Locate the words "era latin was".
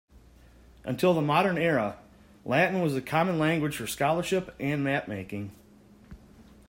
1.59-2.95